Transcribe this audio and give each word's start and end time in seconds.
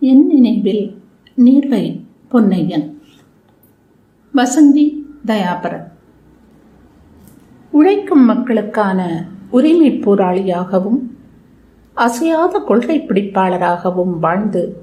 என் 0.00 0.26
நினைவில் 0.26 0.96
நீர்வை 1.36 2.00
பொன்னையன். 2.30 2.94
வசந்தி 4.34 5.02
தயாபரன். 5.26 5.92
உழைக்கும் 7.70 8.24
மக்களுக்கான 8.24 9.28
உரிமை 9.50 9.90
போராளியாகவும் 9.90 11.00
அசையாத 11.94 12.58
கொள்கை 12.58 12.98
பிடிப்பாளராகவும் 12.98 14.18
வாழ்ந்து 14.18 14.76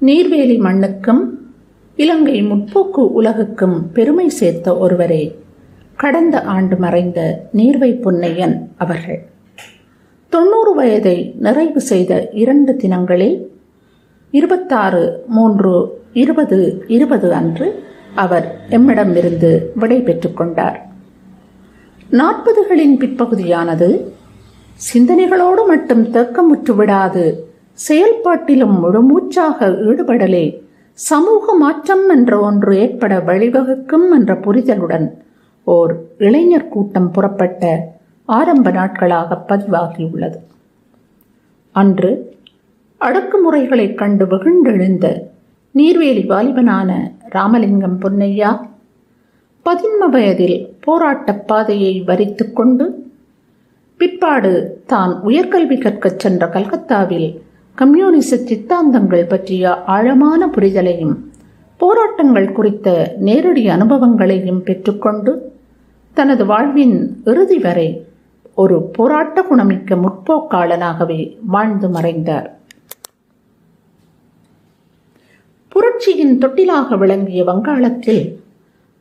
நீர்வேலி 0.00 0.58
மண்ணுக்கும் 0.58 1.52
இலங்கை 1.96 2.42
முற்போக்கு 2.42 3.02
உலகுக்கும் 3.20 3.92
பெருமை 3.92 4.28
சேர்த்த 4.28 4.78
ஒருவரே 4.78 5.38
கடந்த 5.96 6.42
ஆண்டு 6.42 6.76
மறைந்த 6.76 7.48
நீர்வை 7.52 8.00
பொன்னையன் 8.00 8.58
அவர்கள். 8.76 9.28
தொண்ணூறு 10.28 10.74
வயதை 10.74 11.34
நிறைவு 11.38 11.80
செய்த 11.80 12.28
இரண்டு 12.28 12.76
தினங்களில் 12.76 13.52
இருபத்தாறு 14.36 15.02
மூன்று 15.28 15.72
இருபது 16.12 16.58
இருபது 16.86 17.28
அன்று 17.34 17.66
அவர் 18.14 18.46
எம்மிடமிருந்து 18.70 19.50
விடை 19.74 19.98
பெற்றுக் 20.00 20.36
கொண்டார். 20.36 20.78
நாற்பதுகளின் 22.10 22.96
பிற்பகுதியானது 23.02 23.88
சிந்தனைகளோடு 24.86 25.62
மட்டும் 25.66 26.02
தேக்கமுற்று 26.06 26.74
விடாது 26.74 27.24
செயல்பாட்டிலும் 27.88 28.76
முழுமூச்சாக 28.82 29.68
ஈடுபடலே 29.90 30.44
சமூக 30.98 31.54
மாற்றம் 31.54 32.04
என்ற 32.08 32.40
ஒன்று 32.40 32.72
ஏற்பட 32.78 33.14
வழிவகுக்கும் 33.28 34.08
என்ற 34.10 34.34
புரிதலுடன் 34.34 35.08
ஓர் 35.64 35.94
இளைஞர் 36.18 36.68
கூட்டம் 36.68 37.10
புறப்பட்ட 37.10 37.62
ஆரம்ப 38.24 38.70
நாட்களாக 38.70 39.38
பதிவாகியுள்ளது. 39.48 40.38
அன்று 41.72 42.12
அடக்குமுறைகளைக் 43.04 43.94
கண்டு 43.94 44.24
வெகுண்டெழுந்த 44.26 45.06
நீர்வேலி 45.74 46.26
வாலிபனான 46.26 46.90
ராமலிங்கம் 47.28 47.98
பொன்னையா 48.00 48.50
பதின்ம 49.66 50.08
வயதில் 50.10 50.74
போராட்டப் 50.80 51.46
பாதையை 51.46 52.00
வரித்து 52.00 52.52
கொண்டு 52.52 52.86
பிற்பாடு 53.96 54.82
தான் 54.86 55.20
உயர்கல்வி 55.26 55.78
கற்கச் 55.78 56.18
சென்ற 56.18 56.46
கல்கத்தாவில் 56.46 57.28
கம்யூனிச 57.74 58.36
சித்தாந்தங்கள் 58.36 59.28
பற்றிய 59.28 59.82
ஆழமான 59.86 60.46
புரிதலையும் 60.46 61.14
போராட்டங்கள் 61.80 62.52
குறித்த 62.52 62.88
நேரடி 63.18 63.68
அனுபவங்களையும் 63.68 64.62
பெற்றுக்கொண்டு 64.62 65.32
தனது 66.16 66.46
வாழ்வின் 66.46 66.96
இறுதி 67.24 67.58
வரை 67.58 67.88
ஒரு 68.54 68.82
போராட்ட 68.92 69.42
குணமிக்க 69.42 69.96
முற்போக்காளனாகவே 69.96 71.20
வாழ்ந்து 71.46 71.88
மறைந்தார். 71.88 72.46
புரட்சியின் 75.74 76.38
தொட்டிலாக 76.38 76.96
விளங்கிய 76.96 77.44
வங்காளத்தில் 77.44 78.42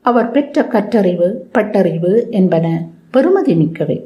அவர் 0.01 0.31
பெற்ற 0.31 0.63
கற்றறிவு 0.63 1.47
பட்டறிவு 1.53 2.29
என்பன 2.29 2.87
பெருமதி 3.11 3.55
மிக்கவை. 3.55 4.05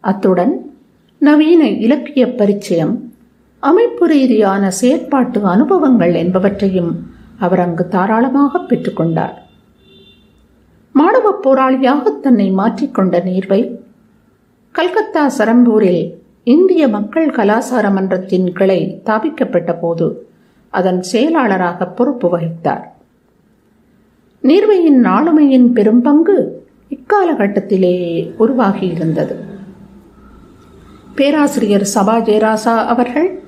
அத்துடன் 0.00 0.70
நவீன 1.18 1.68
இலக்கிய 1.68 2.34
பரிச்சயம் 2.34 3.10
அமைப்பு 3.58 4.06
ரீதியான 4.06 4.70
செயற்பாட்டு 4.80 5.42
அனுபவங்கள் 5.42 6.14
என்பவற்றையும் 6.14 7.06
அவர் 7.38 7.58
அங்கு 7.58 7.88
தாராளமாக 7.88 8.58
பெற்றுக்கொண்டார் 8.58 9.36
மாணவ 10.92 11.40
போராளியாக 11.42 12.20
தன்னை 12.20 12.50
மாற்றிக்கொண்ட 12.50 13.22
நீர்வை 13.24 13.80
கல்கத்தா 14.70 15.28
சரம்பூரில் 15.38 16.14
இந்திய 16.44 16.88
மக்கள் 16.88 17.30
கலாசார 17.30 17.92
மன்றத்தின் 17.92 18.52
கிளை 18.52 19.00
ஸ்தாபிக்கப்பட்ட 19.04 19.78
போது 19.80 20.27
அதன் 20.70 21.02
செயலாளராக 21.02 21.86
பொறுப்பு 21.86 22.38
வகித்தார். 22.38 22.84
நீர்வையின் 24.42 25.04
ஆளுமையின் 25.04 25.68
பெரும்பங்கு 25.72 26.62
இக்காலகட்டத்திலேயே 26.90 28.32
உருவாகியிருந்தது. 28.38 29.34
பேராசிரியர் 31.14 31.86
சபா 31.94 32.16
ஜெயராசா 32.28 32.74
அவர்கள் 32.86 33.40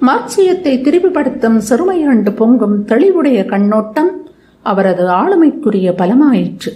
மார்க்சியத்தை 0.00 0.74
திரிவுபடுத்தும் 0.82 1.60
சிறுமையாண்டு 1.68 2.30
பொங்கும் 2.36 2.86
தெளிவுடைய 2.86 3.44
கண்ணோட்டம் 3.44 4.10
அவரது 4.60 5.08
ஆளுமைக்குரிய 5.08 5.92
பலமாயிற்று. 5.96 6.72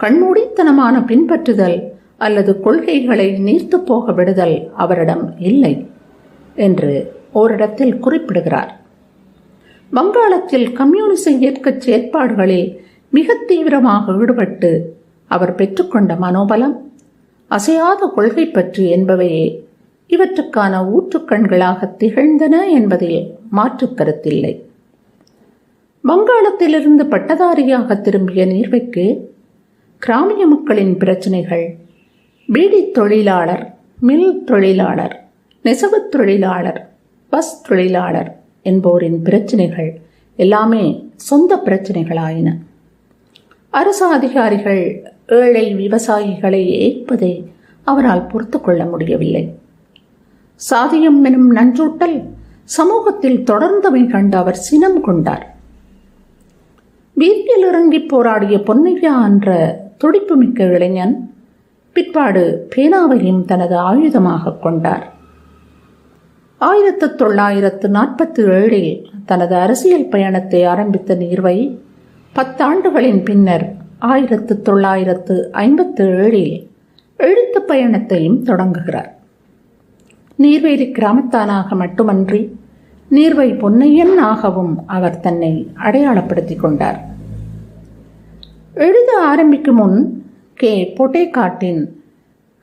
கண்மூடித்தனமான 0.00 0.98
பின்பற்றுதல் 1.00 1.78
அல்லது 2.18 2.60
கொள்கைகளை 2.60 3.28
நீர்த்து 3.42 3.74
போக 3.74 4.12
விடுதல் 4.12 4.70
அவரிடம் 4.74 5.34
இல்லை 5.38 5.86
என்று 6.54 7.18
ஓரிடத்தில் 7.32 7.98
குறிப்பிடுகிறார். 7.98 8.80
வங்காளத்தில் 9.90 10.72
கம்யூனிச 10.72 11.30
இயக்கச் 11.30 11.88
செயற்பாடுகளில் 11.88 12.76
மிக 13.10 13.34
தீவிரமாக 13.46 14.12
ஈடுபட்டு 14.12 14.96
அவர் 15.26 15.54
பெற்றுக்கொண்ட 15.54 16.14
மனோபலம் 16.14 16.76
அசையாத 17.48 18.06
கொள்கை 18.06 18.46
பற்று 18.46 18.84
என்பவையே 18.84 19.62
இவற்றுக்கான 20.08 20.90
ஊற்றுக்கண்களாக 20.90 21.94
திகழ்ந்தன 21.98 22.70
என்பதில் 22.70 23.34
மாற்று 23.50 23.86
கருத்தில்லை. 23.86 24.62
வங்காளத்திலிருந்து 26.08 27.04
பட்டதாரியாக 27.04 28.00
திரும்பிய 28.00 28.46
நீர்வைக்கு 28.46 29.18
கிராமிய 29.98 30.46
மக்களின் 30.46 30.96
பிரச்சனைகள் 30.96 31.76
பீடி 32.46 32.90
தொழிலாளர் 32.90 33.74
மில் 34.00 34.44
தொழிலாளர் 34.44 35.28
நெசவுத் 35.64 36.08
தொழிலாளர் 36.10 36.89
பஸ் 37.30 37.62
தொழிலாளர் 37.62 38.40
என்போரின் 38.64 39.22
பிரச்சனைகள் 39.22 40.00
எல்லாமே 40.36 41.12
சொந்த 41.16 41.60
பிரச்சனைகளாயின. 41.64 42.58
அரசு 43.70 44.06
அதிகாரிகள் 44.06 45.12
ஏழை 45.26 45.74
விவசாயிகளை 45.74 46.66
ஏற்பதை 46.66 47.50
அவரால் 47.82 48.26
பொறுத்து 48.26 48.60
கொள்ள 48.60 48.84
முடியவில்லை. 48.84 49.54
சாதியம் 50.70 51.22
எனும் 51.22 51.56
நஞ்சூட்டல் 51.56 52.28
சமூகத்தில் 52.64 53.38
தொடர்ந்தவை 53.38 54.10
கண்டு 54.10 54.36
அவர் 54.36 54.56
சினம் 54.56 55.00
கொண்டார். 55.00 55.54
வீட்டில் 57.12 57.62
இறங்கி 57.62 57.98
போராடிய 57.98 58.56
பொன்னையா 58.56 59.24
என்ற 59.24 59.80
துடிப்புமிக்க 59.98 60.64
இளைஞன் 60.64 61.34
பிற்பாடு 61.92 62.68
பேனாவையும் 62.76 63.44
தனது 63.44 63.76
ஆயுதமாக 63.76 64.58
கொண்டார். 64.58 65.19
ஆயிரத்து 66.60 67.14
தொள்ளாயிரத்து 67.14 67.88
நாற்பத்தி 67.88 68.42
ஏழில் 68.56 69.04
தனது 69.26 69.54
அரசியல் 69.54 70.08
பயணத்தை 70.08 70.64
ஆரம்பித்த 70.64 71.14
நீர்வை 71.14 71.78
பத்தாண்டுகளின் 72.34 73.24
பின்னர் 73.24 73.74
ஆயிரத்து 73.98 74.62
தொள்ளாயிரத்து 74.62 75.52
ஐம்பத்து 75.52 76.04
ஏழில் 76.04 76.66
எழுத்து 77.16 77.62
பயணத்தையும் 77.62 78.42
தொடங்குகிறார். 78.42 79.18
நீர்வேலி 80.38 80.86
கிராமத்தானாக 80.90 81.68
மட்டுமன்றி 81.68 82.58
நீர்வை 83.10 83.48
பொன்னையன் 83.58 84.16
ஆகவும் 84.16 84.82
அவர் 84.86 85.20
தன்னை 85.20 85.70
அடையாளப்படுத்திக் 85.74 86.60
கொண்டார். 86.60 87.00
எழுத 88.74 89.12
ஆரம்பிக்கும் 89.22 89.76
முன் 89.76 90.24
கே. 90.54 90.92
பொட்டேகாட்டின் 90.96 91.86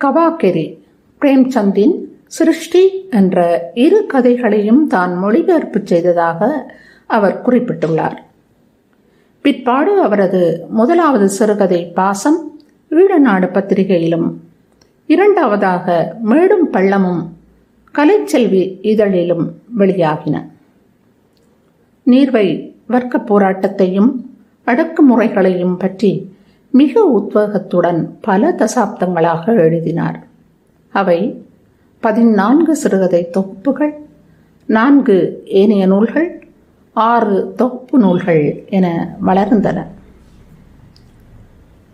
கவாகெரி 0.02 0.78
பிரேம்சந்தின் 1.22 1.96
சிருஷ்டி 2.28 3.08
என்ற 3.10 3.72
இரு 3.74 4.06
கதைகளையும் 4.06 4.88
தான் 4.88 5.18
மொழிபெயர்ப்பு 5.18 5.80
செய்ததாக 5.84 6.72
அவர் 7.06 7.42
குறிப்பிட்டுள்ளார். 7.46 8.18
பிற்பாடு 9.42 10.02
அவரது 10.02 10.66
முதலாவது 10.70 11.30
சிறுகதை 11.30 11.86
பாசம் 11.86 12.60
ஈழநாடு 12.90 13.54
பத்திரிகையிலும். 13.54 14.28
இரண்டாவதாக 15.08 16.16
மேடும் 16.22 16.74
பள்ளமும் 16.74 17.24
கலைச்செல்வி 17.96 18.78
இதழிலும் 18.82 19.54
வெளியாகின. 19.78 20.36
நீர்வை 22.06 22.76
வர்க்க 22.88 23.18
போராட்டத்தையும் 23.18 24.12
அடக்குமுறைகளையும் 24.66 25.78
பற்றி 25.78 26.36
மிக 26.70 27.02
உத்வேகத்துடன் 27.18 28.10
பல 28.22 28.56
தசாப்தங்களாக 28.58 29.46
எழுதினார். 29.58 30.20
அவை 30.90 31.46
பதினான்கு 32.00 32.76
சிறுகதை 32.76 33.30
தொகுப்புகள் 33.30 33.94
நான்கு 34.66 35.44
ஏனைய 35.46 35.86
நூல்கள் 35.86 36.48
ஆறு 36.94 37.54
தொகுப்பு 37.56 38.00
நூல்கள் 38.00 38.64
என 38.70 39.16
வளர்ந்தன. 39.26 39.86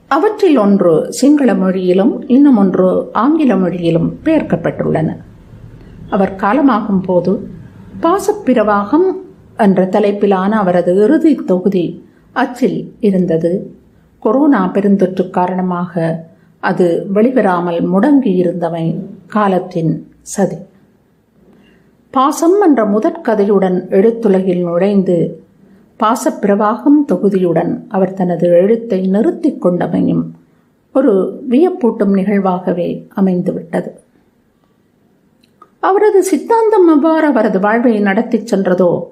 அவற்றில் 0.08 0.58
ஒன்று 0.58 1.14
சிங்கள 1.14 1.54
மொழியிலும் 1.54 2.30
இன்னும் 2.30 2.58
ஒன்று 2.58 3.10
ஆங்கில 3.14 3.56
மொழியிலும் 3.56 4.20
பெயர்க்கப்பட்டுள்ளன. 4.26 5.16
அவர் 6.10 6.36
காலமாகும் 6.36 7.04
போது 7.06 7.50
பாசப்பிரவாகம் 8.02 9.08
என்ற 9.58 9.86
தலைப்பிலான 9.86 10.50
அவரது 10.50 11.04
இறுதி 11.04 11.36
தொகுதி 11.36 12.06
அச்சில் 12.32 12.96
இருந்தது. 13.00 13.76
கொரோனா 14.20 14.72
பெருந்தொற்று 14.74 15.30
காரணமாக 15.30 16.24
அது 16.60 17.08
வெளிவராமல் 17.14 17.80
முடங்கி 17.94 18.36
இருந்தவை 18.36 18.86
காலத்தின் 19.34 20.14
சதி. 20.22 20.56
பாசம் 22.12 22.62
என்ற 22.62 22.84
முதற்கதையுடன் 22.84 23.78
எழுத்துலகில் 23.90 24.64
நுழைந்து 24.64 25.44
பாசப்பிரவாகம் 26.00 27.00
தொகுதியுடன் 27.08 27.84
அவர் 27.88 28.14
தனது 28.14 28.48
எழுத்தை 28.48 29.08
நிறுத்திக் 29.08 29.66
கொண்டமையும் 29.66 30.24
ஒரு 30.94 31.44
வியப்பூட்டும் 31.50 32.14
நிகழ்வாகவே 32.14 33.08
அமைந்துவிட்டது. 33.16 33.90
அவரது 35.80 36.24
சித்தாந்தம் 36.24 36.88
எவ்வாறு 36.88 37.28
அவரது 37.28 37.60
வாழ்வை 37.60 38.00
நடத்திச் 38.00 38.56
சென்றதோ 38.56 39.04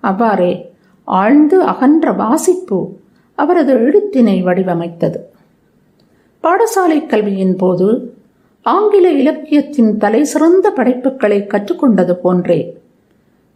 அவ்வாறே 0.00 0.74
ஆழ்ந்து 1.04 1.62
அகன்ற 1.62 2.12
வாசிப்பு 2.12 2.98
அவரது 3.34 3.74
எழுத்தினை 3.78 4.42
வடிவமைத்தது. 4.42 5.16
பாடசாலை 6.42 7.06
கல்வியின் 7.06 7.56
போது 7.56 8.16
ஆங்கில 8.62 9.10
இலக்கியத்தின் 9.10 9.96
தலைசிறந்த 9.96 10.70
படைப்புகளை 10.70 11.40
கற்றுக்கொண்டது 11.40 12.12
போன்றே 12.12 12.80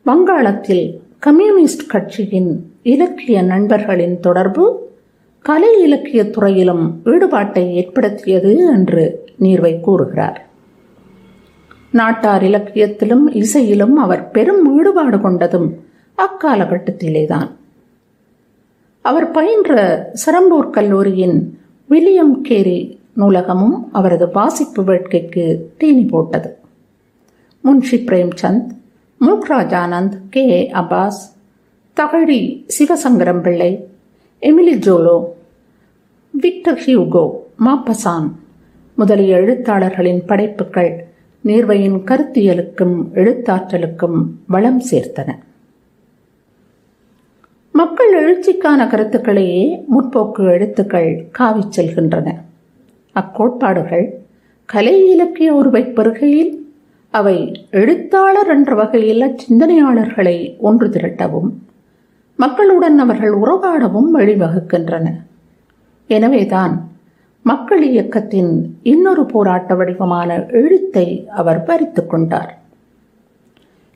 வங்காளத்தில் 0.03 1.01
கம்யூனிஸ்ட் 1.19 1.87
கட்சியின் 1.87 2.71
இலக்கிய 2.83 3.43
நண்பர்களின் 3.43 4.21
தொடர்பு 4.21 4.91
கலை 5.41 5.83
இலக்கிய 5.83 6.31
துறையிலும் 6.31 7.01
ஈடுபாட்டை 7.05 7.75
ஏற்படுத்தியது 7.75 8.57
என்று 8.57 9.25
நீர்வை 9.41 9.81
கூறுகிறார். 9.81 10.47
நாட்டார் 11.91 12.43
இலக்கியத்திலும் 12.43 13.29
இசையிலும் 13.29 13.93
அவர் 13.93 14.31
பெரும் 14.31 14.79
ஈடுபாடு 14.79 15.17
கொண்டதும் 15.17 15.75
அக்காலகட்டத்திலேதான். 16.19 17.51
அவர் 19.01 19.31
பயின்ற 19.31 20.09
சிரம்பூர் 20.13 20.71
கல்லூரியின் 20.71 21.59
வில்லியம் 21.89 22.41
கேரி 22.43 22.96
நூலகமும் 23.17 23.89
அவரது 23.93 24.31
வாசிப்பு 24.33 24.85
வேட்கைக்கு 24.85 25.59
தீனி 25.77 26.05
போட்டது. 26.05 26.57
Munshi 27.65 27.91
Premchand 27.91 28.67
Mulkraj 29.21 30.19
K. 30.31 30.49
A. 30.49 30.71
Abbas 30.71 31.35
Thakazhi 31.97 32.67
Sivasankara 32.79 33.41
Pillai 33.41 33.89
Emile 34.41 34.75
Zola 34.75 35.25
Victor 36.31 36.83
Hugo 36.87 37.31
Maupassant 37.67 38.31
முதலிய 38.95 39.37
எழுத்தாளர்களின் 39.37 40.25
படைப்புகள் 40.27 41.07
நீர்வையின் 41.45 42.05
கருத்தியலுக்கும் 42.05 43.05
எழுத்தாற்றலுக்கும் 43.15 44.25
வளம் 44.47 44.83
சேர்த்தன. 44.91 45.35
மக்கள் 47.73 48.13
எழுச்சிக்கான 48.15 48.89
கருத்துக்களையே 48.89 49.85
முற்போக்கு 49.97 50.51
எழுத்துக்கள் 50.51 51.29
காவிச் 51.31 51.81
செல்கின்றன. 51.81 52.35
அக்கோட்பாடுகள் 53.21 54.07
கலை 54.69 54.97
இலக்கிய 55.11 55.55
உருவை 55.55 55.83
பெறுகையில் 55.97 56.53
அவை 57.11 57.37
எழுத்தாளர் 57.71 58.51
என்ற 58.55 58.75
வகையில் 58.75 59.37
சிந்தனையாளர்களை 59.43 60.37
ஒன்று 60.59 60.87
திரட்டவும் 60.89 61.51
மக்களுடன் 62.39 62.99
அவர்கள் 62.99 63.35
உறவாடவும் 63.43 64.11
வழிவகுக்கின்றன. 64.15 65.07
எனவேதான் 66.07 66.75
மக்கள் 67.43 67.83
இயக்கத்தின் 67.91 68.53
இன்னொரு 68.83 69.25
போராட்ட 69.27 69.75
வடிவமான 69.75 70.47
எழுத்தை 70.61 71.07
அவர் 71.29 71.63
பறித்து 71.63 72.07
கொண்டார். 72.07 72.53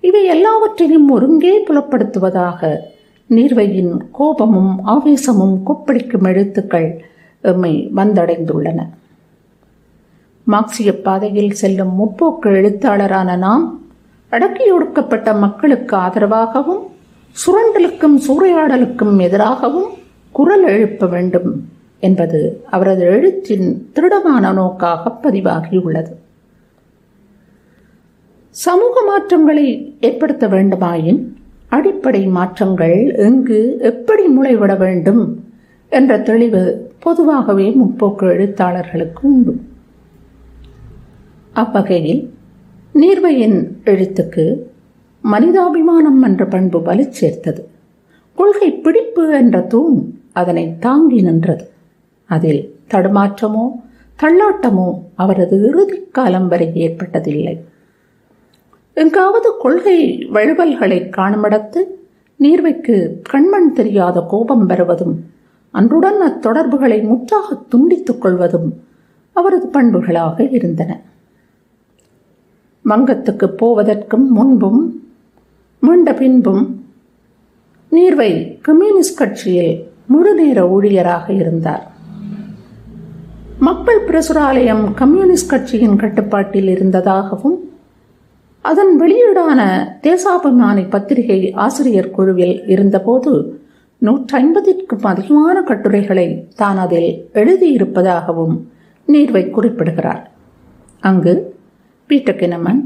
இவை 0.00 0.22
எல்லாவற்றையும் 0.25 1.08
ஒருங்கே 1.11 1.55
புலப்படுத்துவதாக 1.67 2.70
நீர்வையின் 3.31 3.93
கோபமும் 4.12 4.72
ஆவேசமும் 4.84 5.56
கொப்பளிக்கும் 5.67 6.26
எழுத்துக்கள் 6.32 6.88
எம்மை 7.40 7.75
வந்தடைந்துள்ளன. 7.96 8.81
மார்க்சிய 10.45 11.01
பாதையில் 11.03 11.51
செல்லும் 11.51 11.93
முற்போக்கு 11.99 12.49
எழுத்தாளரான 12.61 13.37
நாம் 13.37 13.81
அடக்கியொடுக்கப்பட்ட 14.31 15.39
மக்களுக்கு 15.39 15.97
ஆதரவாகவும் 15.97 16.83
சுரண்டலுக்கும் 17.37 18.17
சூறையாடலுக்கும் 18.27 19.21
எதிராகவும் 19.21 19.91
குரல் 20.33 20.65
எழுப்ப 20.65 21.07
வேண்டும் 21.07 21.69
என்பது 21.99 22.63
அவரது 22.71 23.05
எழுத்தின் 23.05 23.91
திருடமான 23.93 24.53
நோக்காக 24.53 25.13
பதிவாகியுள்ளது. 25.23 26.13
சமூக 28.51 29.03
மாற்றங்களை 29.07 29.97
ஏற்படுத்த 30.01 30.49
வேண்டுமாயின் 30.49 31.21
அடிப்படை 31.69 32.27
மாற்றங்கள் 32.27 33.15
எங்கு 33.17 33.77
எப்படி 33.81 34.25
முளைவிட 34.27 34.77
வேண்டும் 34.77 35.43
என்ற 35.89 36.19
தெளிவு 36.19 36.93
பொதுவாகவே 36.99 37.77
முற்போக்கு 37.81 38.27
எழுத்தாளர்களுக்கு 38.37 39.21
உண்டு. 39.21 39.55
அவ்வகையில் 41.52 42.35
நீர்வையின் 42.94 43.69
எழுத்துக்கு 43.85 44.56
மனிதாபிமானம் 45.25 46.23
என்ற 46.23 46.47
பண்பு 46.47 46.82
வலு 46.82 47.12
சேர்த்தது. 47.12 47.69
கொள்கை 48.35 48.73
பிடிப்பு 48.73 49.32
என்ற 49.32 49.61
தூண் 49.61 50.14
அதனை 50.32 50.79
தாங்கி 50.79 51.20
நின்றது. 51.20 51.70
அதில் 52.26 52.75
தடுமாற்றமோ 52.91 53.70
தள்ளாட்டமோ 54.23 54.99
அவரது 55.14 55.67
இறுதி 55.67 56.02
காலம் 56.12 56.49
வரை 56.49 56.70
ஏற்பட்டதில்லை. 56.75 57.61
எங்காவது 58.94 59.56
கொள்கை 59.58 60.26
வழுவல்களை 60.31 61.11
காணுமிடத்து 61.17 61.82
நீர்வைக்கு 62.41 63.23
கண்மண் 63.32 63.73
தெரியாத 63.73 64.20
கோபம் 64.20 64.67
வருவதும் 64.67 65.25
அன்றுடன் 65.70 66.20
அத்தொடர்புகளை 66.29 67.03
முற்றாக 67.03 67.58
துண்டித்துக் 67.69 68.19
கொள்வதும் 68.19 68.82
அவரது 69.32 69.67
பண்புகளாக 69.67 70.53
இருந்தன. 70.53 71.00
வங்கத்துக்கு 72.88 73.47
போவதற்கும் 73.47 74.32
முன்பும் 74.32 75.05
மீண்ட 75.81 76.15
பின்பும் 76.15 76.81
நீர்வை 77.93 78.61
கம்யூனிஸ்ட் 78.62 79.17
கட்சியில் 79.17 79.87
முழுநேர 80.06 80.67
ஊழியராக 80.67 81.31
இருந்தார். 81.31 81.91
மக்கள் 83.59 84.05
பிரசுராலயம் 84.05 84.94
கம்யூனிஸ்ட் 84.94 85.49
கட்சியின் 85.49 85.97
கட்டுப்பாட்டில் 85.97 86.69
இருந்ததாகவும் 86.69 87.69
அதன் 88.61 89.00
வெளியீடான 89.00 89.61
தேசாபிமானி 90.03 90.88
பத்திரிகை 90.88 91.53
ஆசிரியர் 91.53 92.11
குழுவில் 92.11 92.69
இருந்தபோது 92.69 93.61
நூற்றி 93.99 94.43
ஐம்பதிற்கும் 94.43 95.03
அதிகமான 95.03 95.62
கட்டுரைகளை 95.62 96.47
தான் 96.56 96.77
அதில் 96.77 97.29
எழுதியிருப்பதாகவும் 97.32 98.61
நீர்வை 99.06 99.50
குறிப்பிடுகிறார். 99.50 100.31
அங்கு 101.00 101.50
Pieter 102.11 102.37
Keuneman 102.37 102.81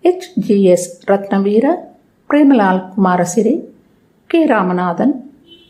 H 0.00 0.38
G 0.38 0.62
S 0.62 1.10
Ratnaweera 1.10 1.64
Premalal 2.30 2.82
Kumarasiri 2.96 3.60
K 4.26 4.46
Ramanathan 4.46 5.12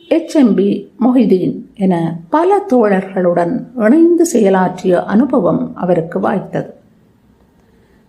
H M P 0.08 0.88
Mohideen 1.00 1.54
என 1.74 2.16
பல 2.30 2.64
தோழர்களுடன் 2.70 3.54
இணைந்து 3.76 4.26
செயலாற்றிய 4.32 5.04
அனுபவம் 5.04 5.72
அவருக்கு 5.74 6.20
வாய்த்தது. 6.20 6.70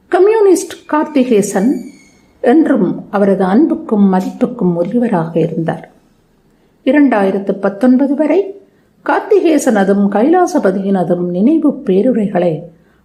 கம்யூனிஸ்ட் 0.07 0.73
கார்த்திகேசன் 0.91 1.71
என்றும் 2.41 3.05
அவரது 3.09 3.43
அன்புக்கும் 3.43 4.13
மதிப்புக்கும் 4.13 4.83
உரியவராக 4.83 5.37
இருந்தார். 5.37 5.91
இரண்டாயிரத்து 6.85 7.51
பத்தொன்பது 7.51 8.15
வரை 8.15 8.61
கார்த்திகேசனதும் 9.05 10.05
கைலாசபதியினதும் 10.11 11.25
நினைவு 11.29 11.81
பேருரைகளை 11.85 12.63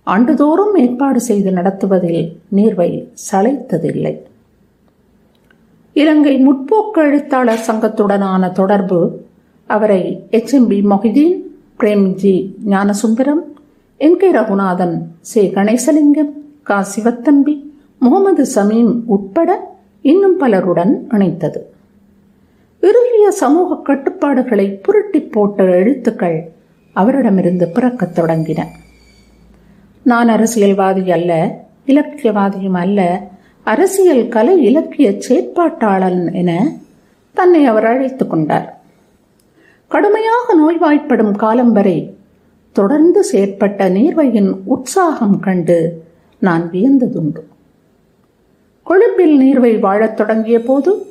ஆண்டுதோறும் 0.08 0.74
ஏற்பாடு 0.74 1.20
செய்து 1.20 1.50
நடத்துவதில் 1.52 2.40
நீர்வை 2.56 2.90
சளைத்ததில்லை. 3.32 4.12
இலங்கை 5.92 6.34
முற்போக்கு 6.48 6.98
எழுத்தாளர் 6.98 7.64
சங்கத்துடனான 7.66 8.52
தொடர்பு 8.52 9.00
அவரை 9.66 10.26
H. 10.30 10.54
M. 10.54 10.66
P. 10.66 10.80
Mohideen 10.80 11.40
Premji 11.80 12.34
Gnanasundaram 12.66 13.42
N. 13.96 14.16
K. 14.16 14.32
Ragunathan 14.32 14.96
சே. 15.20 15.52
கணேசலிங்கம் 15.54 16.32
கா. 16.62 16.86
சிவத்தம்பி 16.96 17.54
முகமது 17.98 18.46
சமீம் 18.46 19.02
உட்பட 19.06 19.76
இன்னும் 20.02 20.38
பலருடன் 20.40 21.06
இணைத்தது. 21.10 21.60
இறுகிய 22.82 23.28
சமூக 23.28 23.94
கட்டுப்பாடுகளை 23.94 24.70
புரட்டி 24.82 25.20
போட்ட 25.20 25.64
எழுத்துக்கள் 25.64 26.52
அவரிடமிருந்து 26.92 27.68
பிறக்கத் 27.68 28.18
தொடங்கின. 28.18 28.64
நான் 30.08 30.28
அரசியல்வாதி 30.28 31.12
அல்ல 31.12 31.32
இலக்கியவாதியும் 31.86 32.76
அல்ல. 32.76 33.28
அரசியல் 33.62 34.28
கலை 34.28 34.62
இலக்கிய 34.62 35.10
செயற்பாட்டாளன் 35.10 36.32
என 36.32 36.72
தன்னை 37.34 37.66
அவர் 37.66 37.84
அழைத்துக் 37.84 38.30
கொண்டார். 38.30 38.80
கடுமையாக 39.88 40.54
நோய்வாய்ப்படும் 40.56 41.36
காலம் 41.36 41.72
வரை 41.72 42.16
தொடர்ந்து 42.72 43.24
செயற்பட்ட 43.32 43.90
நீர்வையின் 43.90 44.56
உற்சாகம் 44.64 45.40
கண்டு 45.40 46.04
நான் 46.38 46.70
வியந்ததுண்டு. 46.70 47.42
கொழும்பில் 48.82 49.40
நீர்வை 49.40 49.78
வாழத் 49.78 50.16
தொடங்கிய 50.16 50.62
போது 50.62 51.06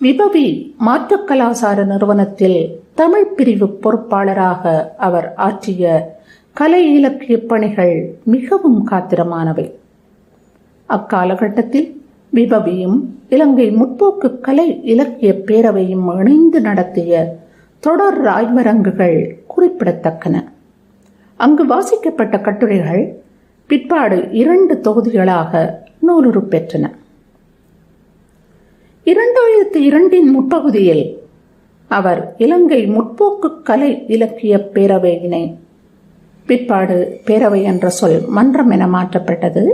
விபவி 0.00 0.76
மாற்றுக் 0.76 1.30
கலாசார 1.30 1.84
நிறுவனத்தில் 1.84 2.80
தமிழ் 2.94 3.26
பிரிவு 3.26 3.66
பொறுப்பாளராக 3.66 4.88
அவர் 4.96 5.34
ஆற்றிய 5.34 6.14
கலை 6.60 6.94
இலக்கிய 6.94 7.40
பணிகள் 7.40 8.18
மிகவும் 8.24 8.88
காத்திரமானவை. 8.90 9.72
அக்காலகட்டத்தில் 10.88 12.00
விபவியும் 12.34 13.00
இலங்கை 13.28 13.70
முற்போக்கு 13.70 14.40
கலை 14.40 14.82
இலக்கிய 14.82 15.32
பேரவையும் 15.32 16.18
இணைந்து 16.18 16.60
நடத்திய 16.60 17.36
தொடர் 17.78 18.24
ஆய்வரங்குகள் 18.24 19.34
குறிப்பிடத்தக்கன. 19.56 20.44
அங்கு 21.36 21.66
வாசிக்கப்பட்ட 21.66 22.40
கட்டுரைகள் 22.40 23.22
பிற்பாடு 23.66 24.28
இரண்டு 24.30 24.74
தொகுதிகளாக 24.74 25.72
நூலுறு 25.98 26.40
பெற்றன. 26.40 26.90
இரண்டாயிரத்தி 29.04 29.76
இரண்டின் 29.76 30.28
முற்பகுதியில் 30.28 31.18
அவர் 31.88 32.34
இலங்கை 32.38 32.86
முற்போக்கு 32.86 33.62
கலை 33.62 34.04
இலக்கிய 34.06 34.70
பேரவையினை 34.74 35.54
பிற்பாடு 36.46 37.20
பேரவை 37.26 37.62
என்ற 37.62 37.88
சொல் 37.88 38.26
மன்றம் 38.28 38.70
என 38.70 38.86
மாற்றப்பட்டது. 38.86 39.68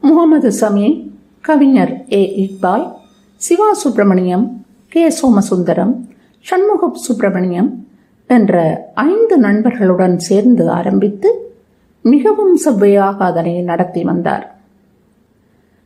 முகமது 0.00 0.52
சமி 0.60 1.10
கவிஞர் 1.40 2.04
ஏ. 2.12 2.22
இக்பால் 2.36 2.92
சிவா 3.36 3.72
சுப்பிரமணியம் 3.72 4.64
கே. 4.88 5.08
சோமசுந்தரம் 5.08 5.94
சண்முக 6.40 6.90
சுப்பிரமணியம் 6.94 7.86
என்ற 8.26 8.84
ஐந்து 8.94 9.38
நண்பர்களுடன் 9.38 10.18
சேர்ந்து 10.18 10.70
ஆரம்பித்து 10.70 11.54
மிகவும் 12.02 12.58
செவ்வையாக 12.64 13.16
அதனை 13.16 13.60
நடத்தி 13.60 14.02
வந்தார். 14.02 14.54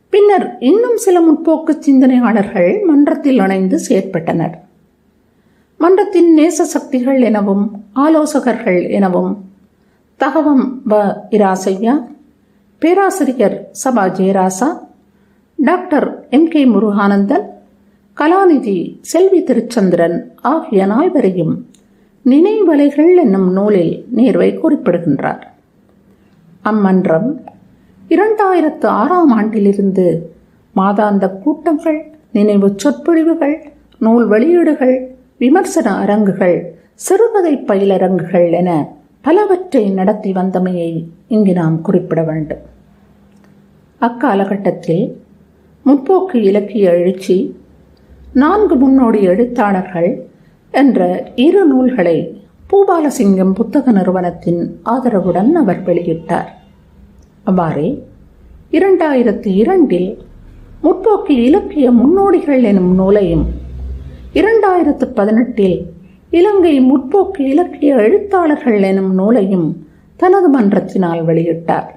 பின்னர் 0.09 0.57
இன்னும் 0.59 0.97
சில 0.97 1.19
முற்போக்கு 1.21 1.79
சிந்தனையாளர்கள் 1.79 2.83
மன்றத்தில் 2.85 3.37
இணைந்து 3.37 3.79
செயற்பட்டனர். 3.89 4.53
மன்றத்தின் 5.77 6.37
நேச 6.37 6.61
சக்திகள் 6.61 7.21
எனவும் 7.21 7.83
ஆலோசகர்கள் 7.95 8.89
எனவும். 8.89 9.45
தகவம் 10.17 10.81
வ 10.89 10.93
இராசையா 11.31 12.07
பேராசிரியர் 12.79 13.69
Saba 13.83 14.03
Jeyarasa 14.17 14.77
doctor 15.55 16.27
M 16.29 16.47
K 16.47 16.65
Muruganandan 16.65 17.45
கலாநிதி 18.17 18.97
செல்வி 19.01 19.43
திருச்சந்திரன் 19.43 20.21
ஆகிய 20.41 20.85
நால்வரையும் 20.85 21.65
நினைவலைகள் 22.25 23.15
என்னும் 23.15 23.51
நூலில் 23.51 24.05
நேர்வை 24.15 24.59
குறிப்பிடுகின்றார். 24.59 25.53
அம்மன்றம் 26.61 27.41
இரண்டாயிரத்து 28.09 28.85
ஆறாம் 28.85 29.31
ஆண்டிலிருந்து 29.31 30.33
மாதாந்த 30.75 31.29
கூட்டங்கள் 31.43 32.15
நினைவு 32.31 32.73
சொற்பொழிவுகள் 32.75 33.71
நூல் 33.99 34.27
வெளியீடுகள் 34.27 35.14
விமர்சன 35.37 35.87
அரங்குகள் 35.95 36.57
சிறுகதை 36.95 37.53
பயிலரங்குகள் 37.55 38.51
என 38.51 38.69
பலவற்றை 39.21 39.89
நடத்தி 39.89 40.31
வந்தமையை 40.31 41.07
இங்கு 41.27 41.53
நாம் 41.53 41.81
குறிப்பிட 41.81 42.23
வேண்டும். 42.23 42.63
அக்காலகட்டத்தில் 44.01 45.17
முற்போக்கு 45.85 46.35
இலக்கிய 46.35 46.91
எழுச்சி 46.91 47.55
நான்கு 48.33 48.75
முன்னோடி 48.75 49.21
எழுத்தாளர்கள் 49.21 50.27
என்ற 50.71 51.31
இரு 51.35 51.65
நூல்களை 51.65 52.45
பூபாலசிங்கம் 52.69 53.53
புத்தக 53.53 53.91
நிறுவனத்தின் 53.91 54.79
ஆதரவுடன் 54.85 55.51
அவர் 55.51 55.83
வெளியிட்டார். 55.85 56.49
அவ்வாறே 57.43 58.03
இரண்டாயிரத்தி 58.71 59.47
இரண்டில் 59.47 60.09
முற்போக்கு 60.83 61.29
இலக்கிய 61.29 61.91
முன்னோடிகள் 61.91 62.63
எனும் 62.63 62.93
நூலையும் 62.95 63.45
இரண்டாயிரத்து 64.39 65.05
பதினெட்டில் 65.05 65.91
இலங்கை 66.29 66.81
முற்போக்கு 66.81 67.39
இலக்கிய 67.39 67.95
எழுத்தாளர்கள் 67.95 68.81
எனும் 68.81 69.13
நூலையும் 69.13 69.87
தனது 70.15 70.47
மன்றத்தினால் 70.49 71.21
வெளியிட்டார். 71.25 71.87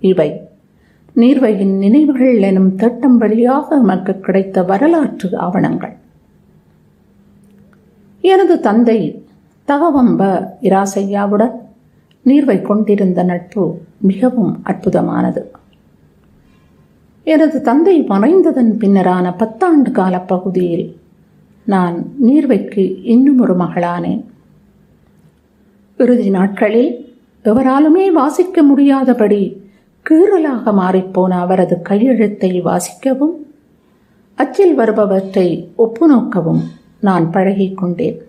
இவை 0.00 0.40
நீர்வையின் 1.16 1.78
நினைவுகள் 1.78 2.38
எனும் 2.40 2.74
திட்டம் 2.74 3.18
வழியாக 3.18 3.76
நமக்கு 3.76 4.20
கிடைத்த 4.20 4.62
வரலாற்று 4.62 5.36
ஆவணங்கள். 5.36 5.96
எனது 8.20 8.60
தந்தை 8.60 9.24
தகவம்ப 9.68 10.22
இராசையாவுடன் 10.62 11.54
நீர்வை 12.26 12.62
கொண்டிருந்த 12.62 13.22
நட்பு 13.22 13.78
மிகவும் 14.00 14.62
அற்புதமானது. 14.64 15.42
எனது 17.24 17.60
தந்தை 17.60 18.02
மறைந்ததன் 18.02 18.72
பின்னரான 18.78 19.34
பத்தாண்டு 19.36 19.90
கால 19.90 20.20
பகுதியில் 20.20 21.02
நான் 21.64 22.12
நீர்வைக்கு 22.26 22.98
இன்னும் 23.02 23.38
ஒரு 23.38 23.56
மகளானேன். 23.56 24.24
இறுதி 25.96 26.30
நாட்களில் 26.30 27.16
எவராலுமே 27.44 28.12
வாசிக்க 28.12 28.62
முடியாதபடி 28.62 29.62
கீறலாக 30.10 30.72
மாறிப்போன 30.72 31.28
அவரது 31.28 31.82
கையெழுத்தை 31.82 32.62
வாசிக்கவும் 32.62 33.36
அச்சில் 34.34 34.74
வருபவற்றை 34.74 35.68
ஒப்புநோக்கவும் 35.78 36.62
நான் 37.00 37.30
பழகிக் 37.30 37.76
கொண்டேன் 37.76 38.22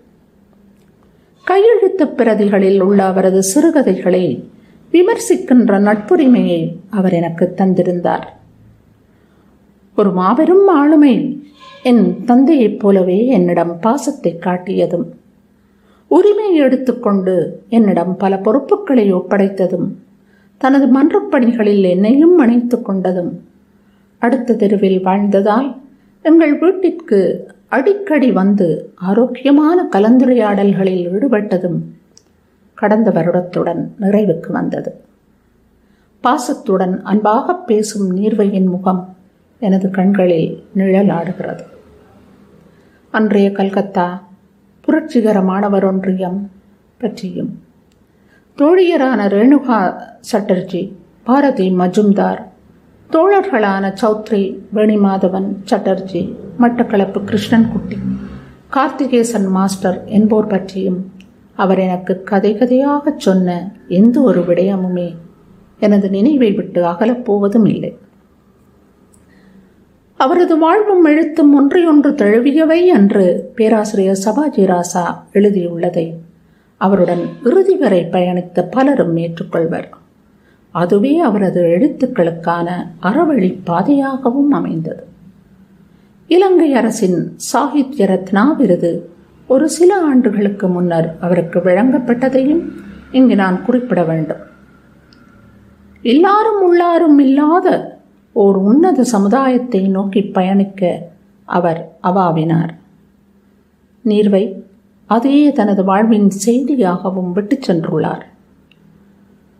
கையெழுத்து 1.44 2.06
பிரதிகளில் 2.06 2.80
உள்ள 2.80 3.04
அவரது 3.04 3.42
சிறுகதைகளை 3.42 4.50
விமர்சிக்கின்ற 4.92 5.78
நட்புரிமையை 5.78 6.76
அவர் 6.90 7.12
எனக்கு 7.12 7.54
தந்திருந்தார். 7.56 8.26
ஒரு 9.96 10.12
மாபெரும் 10.12 10.66
ஆளுமை 10.68 11.14
என் 11.88 12.24
தந்தையைப் 12.24 12.78
போலவே 12.78 13.26
என்னிடம் 13.26 13.80
பாசத்தை 13.80 14.36
காட்டியதும் 14.40 15.04
உரிமை 16.08 16.54
எடுத்துக்கொண்டு 16.54 17.34
என்னிடம் 17.68 18.16
பல 18.16 18.38
பொறுப்புகளை 18.38 19.14
ஒப்படைத்ததும் 19.14 19.88
தனது 20.58 20.86
மன்றப்பணிகளில் 20.86 21.82
என்னையும் 21.82 22.38
அணைத்து 22.38 22.76
கொண்டதும் 22.76 23.30
அடுத்த 24.18 24.56
தெருவில் 24.56 24.98
வாழ்ந்ததால் 25.04 25.68
எங்கள் 26.22 26.58
வீட்டிற்கு 26.58 27.20
அடிக்கடி 27.68 28.32
வந்து 28.32 28.68
ஆரோக்கியமான 28.94 29.88
கலந்துரையாடல்களில் 29.92 31.06
ஈடுபட்டதும் 31.12 31.78
கடந்த 32.74 33.10
வருடத்துடன் 33.10 33.84
நிறைவுக்கு 34.00 34.50
வந்தது. 34.50 34.92
பாசத்துடன் 36.24 37.02
அன்பாக 37.02 37.54
பேசும் 37.54 38.10
நீர்வையின் 38.16 38.68
முகம் 38.68 39.02
எனது 39.62 39.90
கண்களில் 39.90 40.50
நிழலாடுகிறது. 40.76 41.64
அன்றைய 43.16 43.52
கல்கத்தா 43.52 44.22
புரட்சிகர 44.80 45.42
மாணவர் 45.42 45.84
ஒன்றியம் 45.84 46.50
பற்றியும். 46.98 47.62
தோழியரான 48.58 49.20
ரேணுகா 49.34 49.78
சட்டர்ஜி 50.32 50.92
பாரதி 51.24 51.70
மஜும்தார் 51.70 52.40
தோழர்களான 53.10 53.92
சௌத்ரி 54.02 54.42
வேணிமாதவன் 54.74 55.48
சட்டர்ஜி 55.70 56.22
மட்டக்களப்பு 56.60 57.20
கிருஷ்ணன்குட்டி 57.28 57.98
கார்த்திகேசன் 58.72 59.48
மாஸ்டர் 59.48 60.04
என்போர் 60.04 60.46
பற்றியும் 60.46 61.00
அவர் 61.54 61.78
எனக்கு 61.78 62.22
கதை 62.22 62.54
கதையாகச் 62.54 63.24
சொன்ன 63.26 63.70
எந்த 63.88 64.20
ஒரு 64.20 64.40
விடயமுமே 64.40 65.08
எனது 65.78 66.10
நினைவை 66.10 66.52
விட்டு 66.52 66.84
அகலப் 66.84 67.24
போவதும் 67.24 67.64
இல்லை. 67.64 67.92
அவரது 70.16 70.58
வாழ்வும் 70.58 71.04
எழுத்தும் 71.04 71.54
ஒன்றையொன்று 71.54 72.14
தழுவியவை 72.14 72.86
என்று 72.86 73.52
பேராசிரியர் 73.54 74.18
சபாஜி 74.24 74.66
ராசா 74.66 75.22
எழுதியுள்ளதை. 75.32 76.12
அவருடன் 76.76 77.28
இறுதி 77.44 77.76
வரை 77.76 78.08
பயணித்த 78.12 78.64
பலரும் 78.70 79.16
ஏற்றுக்கொள்வர். 79.16 79.88
அதுவே 80.70 81.18
அவரது 81.18 81.62
எழுத்துக்களுக்கான 81.62 82.70
அறவழி 83.02 83.58
பாதையாகவும் 83.66 84.50
அமைந்தது. 84.50 85.06
இலங்கை 86.26 86.74
அரசின் 86.74 87.32
சாகித்ய 87.36 88.06
ரத்னா 88.06 88.52
விருது 88.52 89.10
ஒரு 89.46 89.68
சில 89.68 90.00
ஆண்டுகளுக்கு 90.00 90.68
முன்னர் 90.68 91.16
அவருக்கு 91.20 91.58
வழங்கப்பட்டதையும் 91.58 92.68
இங்கு 93.10 93.34
நான் 93.34 93.64
குறிப்பிட 93.64 94.04
வேண்டும். 94.04 94.44
எல்லாரும் 96.02 96.60
உள்ளாரும் 96.62 97.20
இல்லாத 97.20 97.95
ஓர் 98.36 98.56
உன்னத 98.56 99.04
சமுதாயத்தை 99.04 99.88
நோக்கி 99.88 100.22
பயணிக்க 100.22 101.08
அவர் 101.44 101.80
அவாவினார். 102.02 102.72
நீர்வை 104.04 104.42
அதையே 105.06 105.52
தனது 105.52 105.84
வாழ்வின் 105.84 106.30
செய்தியாகவும் 106.30 107.32
விட்டுச் 107.32 107.70
சென்றுள்ளார். 107.70 108.24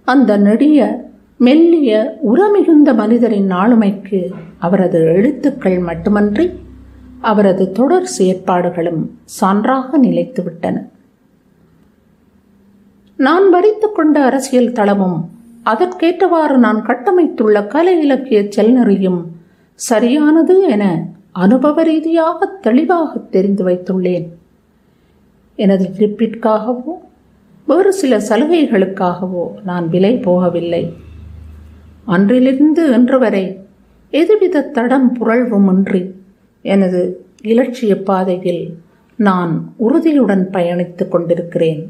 அந்த 0.04 0.36
நெடிய 0.36 1.04
மெல்லிய 1.38 2.18
உரமிகுந்த 2.32 2.94
மனிதரின் 2.94 3.50
ஆளுமைக்கு 3.50 4.20
அவரது 4.58 5.00
எழுத்துக்கள் 5.00 5.78
மட்டுமன்றி 5.78 6.46
அவரது 7.20 7.72
தொடர் 7.72 8.10
செயற்பாடுகளும் 8.18 9.02
சான்றாக 9.40 9.98
நிலைத்துவிட்டன 10.02 10.76
நான் 13.16 13.50
வரித்துக் 13.50 13.94
கொண்ட 13.94 14.24
அரசியல் 14.24 14.72
தளமும் 14.72 15.35
அதற்கேற்றவாறு 15.72 16.56
நான் 16.58 16.80
கட்டமைத்துள்ள 16.86 17.66
கலை 17.66 17.94
இலக்கிய 18.00 18.40
செல்நெறியும் 18.56 19.20
சரியானது 19.74 20.54
என 20.68 20.84
அனுபவ 21.44 21.82
ரீதியாக 21.82 22.46
தெளிவாக 22.66 23.18
தெரிந்து 23.34 23.62
வைத்துள்ளேன். 23.66 24.26
எனது 25.58 25.84
கிரிப்பிற்காகவோ 25.98 26.94
வேறு 27.66 27.92
சில 27.92 28.18
சலுகைகளுக்காகவோ 28.28 29.44
நான் 29.64 29.86
விலை 29.88 30.12
போகவில்லை. 30.16 30.84
அன்றிலிருந்து 32.04 32.82
இன்று 32.92 33.18
வரை 33.18 33.44
எதுவித 34.12 34.66
தடம் 34.76 35.08
புரள்வுமின்றி 35.20 36.02
எனது 36.64 37.00
இலட்சிய 37.42 37.94
பாதையில் 38.04 38.62
நான் 39.18 39.52
உறுதியுடன் 39.76 40.44
பயணித்துக் 40.52 41.12
கொண்டிருக்கிறேன் 41.14 41.82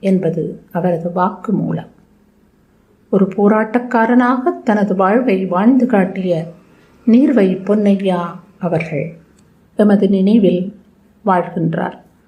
என்பது 0.00 0.44
அவரது 0.72 1.08
வாக்கு 1.12 1.52
மூலம் 1.52 1.90
ஒரு 3.12 3.26
போராட்டக்காரனாக 3.36 4.62
தனது 4.64 4.96
வாழ்வை 4.96 5.46
வாழ்ந்து 5.46 5.86
காட்டிய 5.86 6.52
நீர்வை 7.06 7.48
பொன்னையா 7.66 8.20
அவர்கள். 8.58 9.06
எமது 9.76 10.08
நினைவில் 10.08 10.80
வாழ்கின்றார். 11.26 11.98